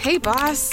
[0.00, 0.72] Hey, boss.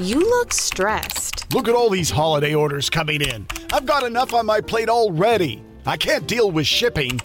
[0.00, 1.46] You look stressed.
[1.54, 3.46] Look at all these holiday orders coming in.
[3.72, 5.62] I've got enough on my plate already.
[5.86, 7.20] I can't deal with shipping.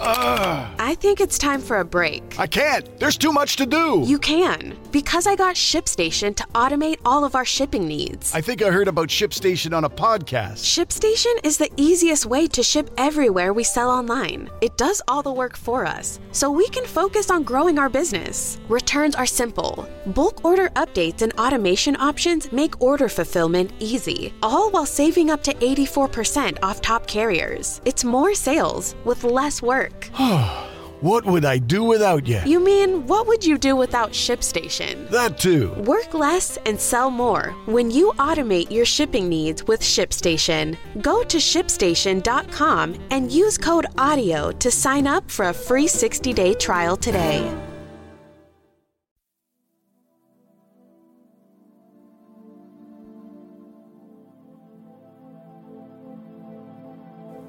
[0.00, 0.74] Ugh.
[0.78, 2.40] I think it's time for a break.
[2.40, 2.98] I can't.
[2.98, 4.02] There's too much to do.
[4.06, 8.34] You can, because I got ShipStation to automate all of our shipping needs.
[8.34, 10.64] I think I heard about ShipStation on a podcast.
[10.64, 14.50] ShipStation is the easiest way to ship everywhere we sell online.
[14.60, 18.58] It does all the work for us, so we can focus on growing our business.
[18.68, 19.88] Returns are simple.
[20.06, 25.54] Bulk order updates and automation options make order fulfillment easy, all while saving up to
[25.54, 27.80] 84% off top carriers.
[27.84, 30.10] It's more sales with less work.
[31.00, 32.40] What would I do without you?
[32.44, 35.08] You mean, what would you do without ShipStation?
[35.08, 35.72] That too.
[35.86, 40.76] Work less and sell more when you automate your shipping needs with ShipStation.
[41.00, 46.52] Go to shipstation.com and use code AUDIO to sign up for a free 60 day
[46.52, 47.50] trial today.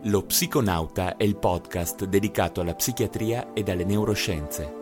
[0.06, 4.74] Lo Psiconauta è il podcast dedicato alla psichiatria ed alle neuroscienze.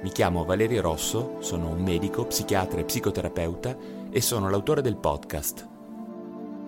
[0.00, 3.76] Mi chiamo Valerio Rosso, sono un medico, psichiatra e psicoterapeuta
[4.10, 5.68] e sono l'autore del podcast.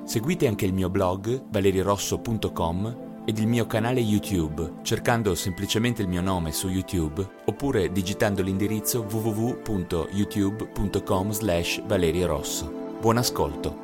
[0.04, 6.20] Seguite anche il mio blog valerirosso.com ed il mio canale YouTube cercando semplicemente il mio
[6.20, 12.70] nome su YouTube oppure digitando l'indirizzo www.youtube.com slash valeriorosso.
[13.00, 13.83] Buon ascolto!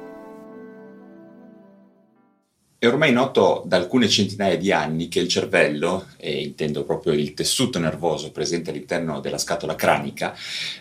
[2.82, 7.34] È ormai noto da alcune centinaia di anni che il cervello, e intendo proprio il
[7.34, 10.34] tessuto nervoso presente all'interno della scatola cranica,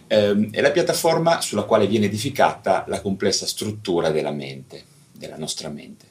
[0.07, 5.67] ehm, è la piattaforma sulla quale viene edificata la complessa struttura della mente, della nostra
[5.67, 6.05] mente.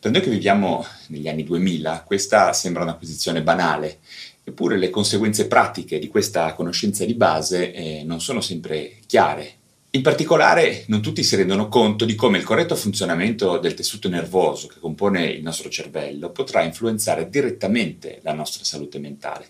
[0.00, 4.00] Per noi che viviamo negli anni 2000, questa sembra una posizione banale,
[4.42, 9.59] eppure le conseguenze pratiche di questa conoscenza di base eh, non sono sempre chiare
[9.92, 14.68] in particolare, non tutti si rendono conto di come il corretto funzionamento del tessuto nervoso
[14.68, 19.48] che compone il nostro cervello potrà influenzare direttamente la nostra salute mentale.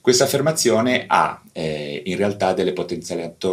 [0.00, 2.74] Questa affermazione ha eh, in realtà delle,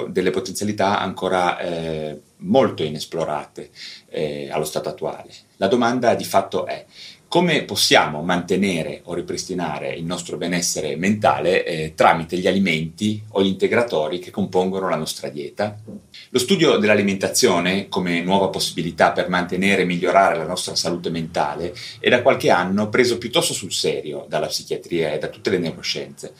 [0.10, 3.70] delle potenzialità ancora eh, molto inesplorate
[4.10, 5.30] eh, allo stato attuale.
[5.56, 6.86] La domanda di fatto è
[7.32, 13.48] come possiamo mantenere o ripristinare il nostro benessere mentale eh, tramite gli alimenti o gli
[13.48, 15.78] integratori che compongono la nostra dieta?
[16.32, 22.10] Lo studio dell'alimentazione come nuova possibilità per mantenere e migliorare la nostra salute mentale è
[22.10, 26.34] da qualche anno preso piuttosto sul serio dalla psichiatria e da tutte le neuroscienze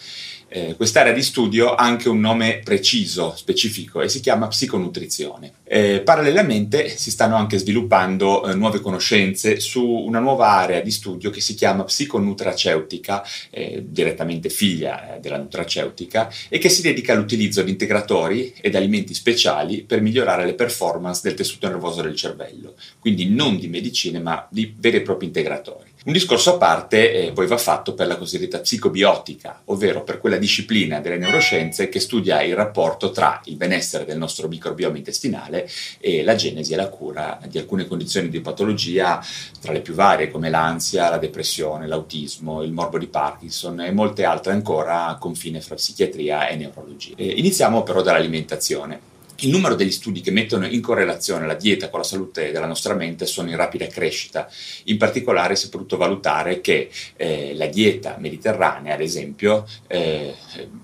[0.54, 5.54] eh, quest'area di studio ha anche un nome preciso, specifico, e si chiama psiconutrizione.
[5.64, 11.30] Eh, parallelamente si stanno anche sviluppando eh, nuove conoscenze su una nuova area di studio
[11.30, 17.62] che si chiama psiconutraceutica, eh, direttamente figlia eh, della nutraceutica, e che si dedica all'utilizzo
[17.62, 23.30] di integratori ed alimenti speciali per migliorare le performance del tessuto nervoso del cervello, quindi
[23.30, 25.91] non di medicine ma di veri e propri integratori.
[26.04, 30.38] Un discorso a parte eh, poi va fatto per la cosiddetta psicobiotica, ovvero per quella
[30.38, 35.70] disciplina delle neuroscienze che studia il rapporto tra il benessere del nostro microbioma intestinale
[36.00, 39.24] e la genesi e la cura di alcune condizioni di patologia,
[39.62, 44.24] tra le più varie come l'ansia, la depressione, l'autismo, il morbo di Parkinson e molte
[44.24, 47.14] altre ancora a confine fra psichiatria e neurologia.
[47.16, 49.11] Eh, iniziamo però dall'alimentazione.
[49.44, 52.94] Il numero degli studi che mettono in correlazione la dieta con la salute della nostra
[52.94, 54.48] mente sono in rapida crescita.
[54.86, 60.36] In particolare si è potuto valutare che eh, la dieta mediterranea, ad esempio, eh,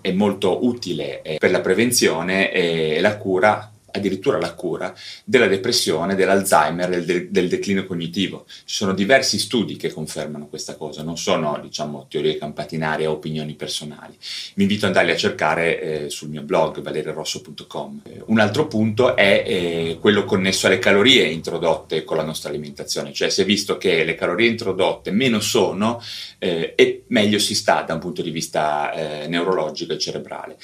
[0.01, 4.94] è molto utile eh, per la prevenzione e la cura addirittura la cura
[5.24, 8.46] della depressione, dell'Alzheimer, del, de- del, declino cognitivo.
[8.48, 13.53] Ci sono diversi studi che confermano questa cosa, non sono diciamo, teorie campatinarie o opinioni
[13.53, 14.16] personali.
[14.56, 18.02] Vi invito ad andare a cercare eh, sul mio blog valerirosso.com.
[18.03, 23.14] Eh, un altro punto è eh, quello connesso alle calorie introdotte con la nostra alimentazione,
[23.14, 26.02] cioè si è visto che le calorie introdotte meno sono
[26.40, 28.92] eh, e meglio si sta da un punto di vista
[29.24, 30.58] eh, neurologico e cerebrale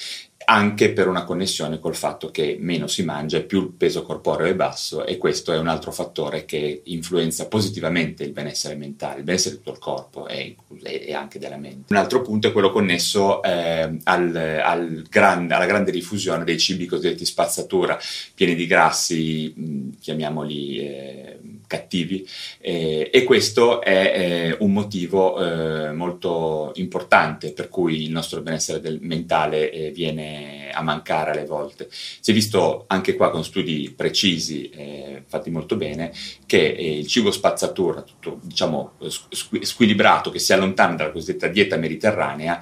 [0.44, 4.46] anche per una connessione col fatto che meno si mangia e più il peso corporeo
[4.46, 9.24] è basso e questo è un altro fattore che influenza positivamente il benessere mentale, il
[9.24, 10.56] benessere di tutto il corpo e,
[11.12, 11.92] anche della mente.
[11.92, 16.86] Un altro punto è quello connesso eh, al, al grande, alla grande diffusione dei cibi
[16.86, 17.98] cosiddetti spazzatura,
[18.34, 21.38] pieni di grassi, chiamiamoli eh,
[21.74, 22.26] cattivi,
[22.60, 28.80] eh, e questo è eh, un motivo eh, molto importante per cui il nostro benessere
[28.80, 31.88] del, mentale eh, viene a mancare alle volte.
[31.90, 36.12] Si è visto anche qua con studi precisi, eh, fatti molto bene,
[36.46, 41.76] che eh, il cibo spazzatura, tutto diciamo squ- squilibrato, che si allontana dalla cosiddetta dieta
[41.76, 42.60] mediterranea,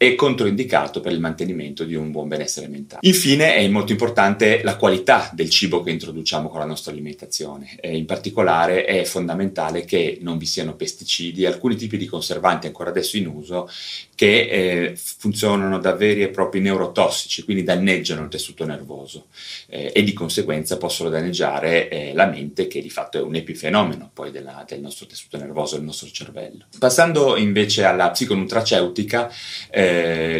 [0.00, 3.00] e controindicato per il mantenimento di un buon benessere mentale.
[3.02, 7.76] Infine è molto importante la qualità del cibo che introduciamo con la nostra alimentazione.
[7.80, 12.90] E in particolare è fondamentale che non vi siano pesticidi alcuni tipi di conservanti ancora
[12.90, 13.68] adesso in uso
[14.14, 19.26] che eh, funzionano da veri e propri neurotossici, quindi danneggiano il tessuto nervoso
[19.66, 24.10] eh, e di conseguenza possono danneggiare eh, la mente che di fatto è un epifenomeno
[24.14, 26.66] poi della, del nostro tessuto nervoso, del nostro cervello.
[26.78, 29.28] Passando invece alla psiconutraceutica,
[29.70, 29.87] eh,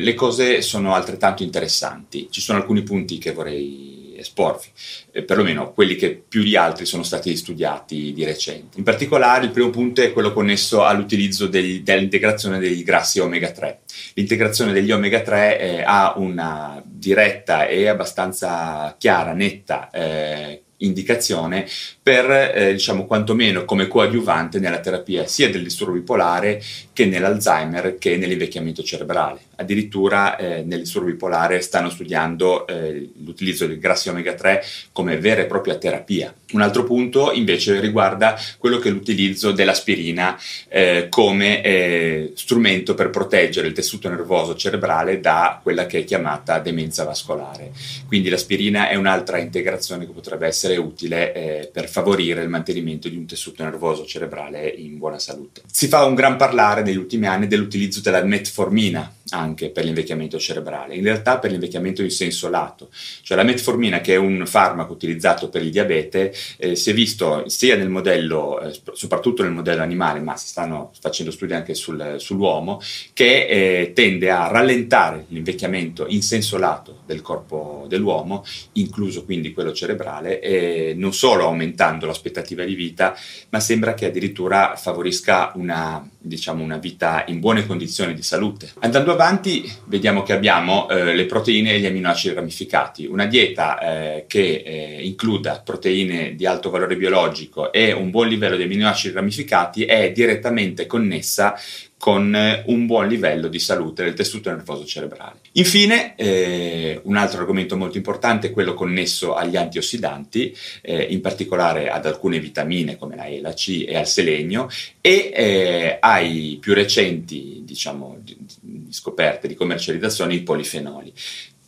[0.01, 2.29] le cose sono altrettanto interessanti.
[2.31, 4.67] Ci sono alcuni punti che vorrei esporvi,
[5.13, 8.79] eh, perlomeno quelli che più di altri sono stati studiati di recente.
[8.79, 13.81] In particolare il primo punto è quello connesso all'utilizzo degli, dell'integrazione dei grassi omega 3.
[14.15, 21.67] L'integrazione degli omega 3 eh, ha una diretta e abbastanza chiara, netta eh, indicazione
[22.03, 26.63] per, eh, diciamo, quantomeno come coadiuvante nella terapia sia del disturbo bipolare
[26.99, 29.39] che nell'Alzheimer che nell'invecchiamento cerebrale.
[29.55, 35.43] Addirittura eh, nel disturbo bipolare stanno studiando eh, l'utilizzo del grassi omega 3 come vera
[35.43, 36.35] e propria terapia.
[36.51, 40.37] Un altro punto invece riguarda quello che è l'utilizzo dell'aspirina
[40.69, 46.59] eh, come eh, strumento per proteggere il tessuto nervoso cerebrale da quella che è chiamata
[46.59, 47.71] demenza vascolare.
[48.09, 53.17] Quindi l'aspirina è un'altra integrazione che potrebbe essere utile eh, per favorire il mantenimento di
[53.17, 55.61] un tessuto nervoso cerebrale in buona salute.
[55.71, 60.95] Si fa un gran parlare negli ultimi anni dell'utilizzo della metformina anche per l'invecchiamento cerebrale,
[60.95, 62.89] in realtà per l'invecchiamento in senso lato,
[63.23, 67.49] cioè la metformina che è un farmaco utilizzato per il diabete eh, si è visto
[67.49, 72.17] sia nel modello, eh, soprattutto nel modello animale, ma si stanno facendo studi anche sul,
[72.19, 72.81] sull'uomo,
[73.13, 79.73] che eh, tende a rallentare l'invecchiamento in senso lato del corpo dell'uomo, incluso quindi quello
[79.73, 83.17] cerebrale, e non solo aumentando l'aspettativa di vita,
[83.51, 88.71] ma sembra che addirittura favorisca una, diciamo, una vita in buone condizioni di salute.
[88.81, 94.25] Andando avanti vediamo che abbiamo eh, le proteine e gli aminoacidi ramificati, una dieta eh,
[94.29, 99.85] che eh, includa proteine di alto valore biologico e un buon livello di aminoacidi ramificati
[99.85, 101.59] è direttamente connessa
[101.99, 105.41] con eh, un buon livello di salute del tessuto nervoso cerebrale.
[105.53, 111.91] Infine, eh, un altro argomento molto importante è quello connesso agli antiossidanti, eh, in particolare
[111.91, 114.69] ad alcune vitamine come la E, la C e al selenio
[115.01, 121.13] e eh, ai più recenti diciamo, di, di scoperte di commercializzazione i polifenoli.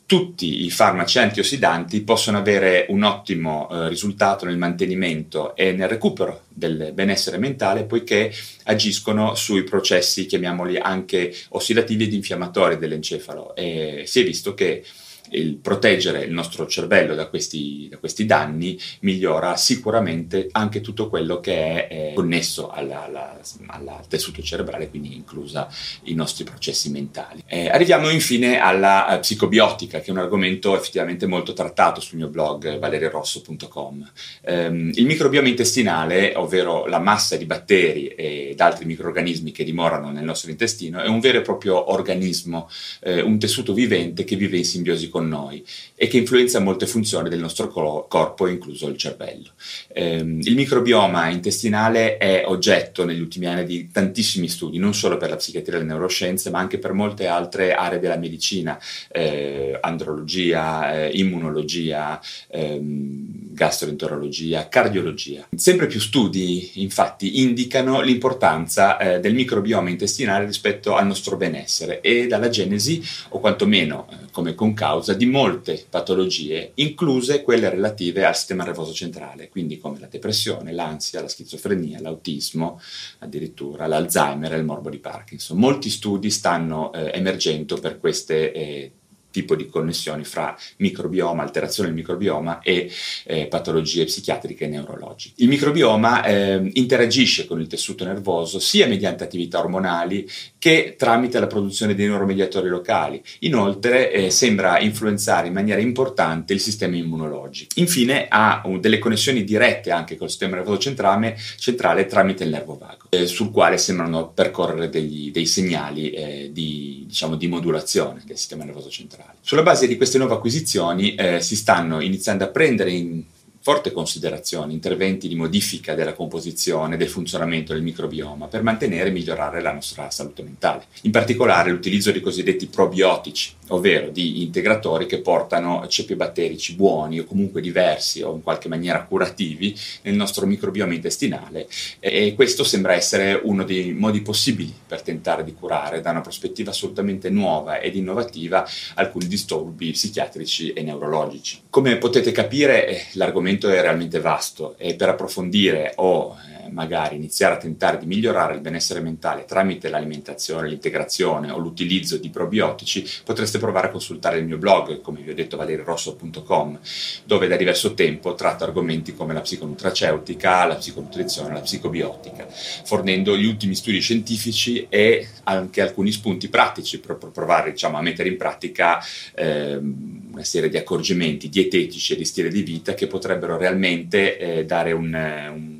[0.06, 6.46] Tutti i farmaci antiossidanti possono avere un ottimo eh, risultato nel mantenimento e nel recupero
[6.48, 8.32] del benessere mentale poiché
[8.64, 13.54] agiscono sui processi, chiamiamoli anche ossidativi ed infiammatori dell'encefalo.
[13.54, 14.84] E si è visto che
[15.30, 21.40] il proteggere il nostro cervello da questi, da questi, danni migliora sicuramente anche tutto quello
[21.40, 25.68] che è eh, connesso al tessuto cerebrale, quindi inclusa
[26.04, 27.42] i nostri processi mentali.
[27.46, 32.28] Eh, arriviamo infine alla uh, psicobiotica, che è un argomento effettivamente molto trattato sul mio
[32.28, 34.10] blog valerirosso.com.
[34.42, 40.24] Um, il microbioma intestinale, ovvero la massa di batteri ed altri microorganismi che dimorano nel
[40.24, 42.68] nostro intestino, è un vero e proprio organismo,
[43.00, 45.62] eh, un tessuto vivente che vive in simbiosi con con noi
[45.94, 49.50] e che influenza molte funzioni del nostro corpo, incluso il cervello.
[49.92, 55.28] Eh, il microbioma intestinale è oggetto negli ultimi anni di tantissimi studi, non solo per
[55.28, 58.80] la psichiatria e le neuroscienze, ma anche per molte altre aree della medicina,
[59.10, 63.29] eh, andrologia, eh, immunologia, ehm,
[63.60, 65.46] gastroenterologia, cardiologia.
[65.54, 72.26] Sempre più studi, infatti, indicano l'importanza eh, del microbioma intestinale rispetto al nostro benessere e
[72.26, 78.64] dalla genesi, o quantomeno eh, come concausa, di molte patologie, incluse quelle relative al sistema
[78.64, 82.80] nervoso centrale, quindi come la depressione, l'ansia, la schizofrenia, l'autismo,
[83.18, 85.58] addirittura l'Alzheimer e il morbo di Parkinson.
[85.58, 88.92] Molti studi stanno eh, emergendo per queste eh,
[89.30, 92.90] tipo di connessioni fra microbioma, alterazione del microbioma e
[93.24, 95.34] eh, patologie psichiatriche e neurologiche.
[95.38, 101.46] Il microbioma eh, interagisce con il tessuto nervoso sia mediante attività ormonali che tramite la
[101.46, 103.22] produzione di neuromediatori locali.
[103.40, 107.78] Inoltre eh, sembra influenzare in maniera importante il sistema immunologico.
[107.80, 112.76] Infine ha uh, delle connessioni dirette anche col sistema nervoso centrale, centrale tramite il nervo
[112.76, 118.36] vago, eh, sul quale sembrano percorrere degli, dei segnali eh, di, diciamo, di modulazione del
[118.36, 119.19] sistema nervoso centrale.
[119.40, 123.22] Sulla base di queste nuove acquisizioni eh, si stanno iniziando a prendere in
[123.62, 129.12] forte considerazione interventi di modifica della composizione e del funzionamento del microbioma per mantenere e
[129.12, 130.84] migliorare la nostra salute mentale.
[131.02, 137.24] In particolare l'utilizzo di cosiddetti probiotici, ovvero di integratori che portano ceppi batterici buoni o
[137.24, 141.68] comunque diversi o in qualche maniera curativi nel nostro microbioma intestinale
[142.00, 146.70] e questo sembra essere uno dei modi possibili per tentare di curare da una prospettiva
[146.70, 151.60] assolutamente nuova ed innovativa alcuni disturbi psichiatrici e neurologici.
[151.70, 153.06] Come potete capire eh,
[153.50, 158.54] l'argomento è realmente vasto e per approfondire o eh, magari iniziare a tentare di migliorare
[158.54, 164.44] il benessere mentale tramite l'alimentazione, l'integrazione o l'utilizzo di probiotici, potreste provare a consultare il
[164.44, 166.78] mio blog, come vi ho detto valerirosso.com,
[167.24, 173.46] dove da diverso tempo tratto argomenti come la psiconutraceutica, la psiconutrizione, la psicobiotica, fornendo gli
[173.46, 178.98] ultimi studi scientifici e anche alcuni spunti pratici per provare diciamo, a mettere in pratica
[179.34, 184.64] eh, una serie di accorgimenti dietetici e di stile di vita che potrebbero realmente eh,
[184.64, 185.12] dare un,
[185.52, 185.79] un